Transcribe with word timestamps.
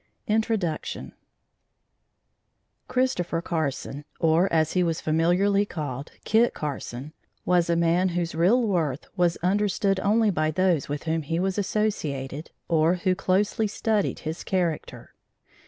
INTRODUCTION 0.27 1.13
Christopher 2.87 3.39
Carson, 3.39 4.03
or 4.19 4.51
as 4.51 4.71
he 4.73 4.81
was 4.81 4.99
familiarly 4.99 5.63
called, 5.63 6.11
Kit 6.23 6.55
Carson, 6.55 7.13
was 7.45 7.69
a 7.69 7.75
man 7.75 8.09
whose 8.09 8.33
real 8.33 8.63
worth 8.63 9.05
was 9.15 9.37
understood 9.43 9.99
only 9.99 10.31
by 10.31 10.49
those 10.49 10.89
with 10.89 11.03
whom 11.03 11.21
he 11.21 11.39
was 11.39 11.59
associated 11.59 12.49
or 12.67 12.95
who 12.95 13.13
closely 13.13 13.67
studied 13.67 14.17
his 14.21 14.43
character. 14.43 15.13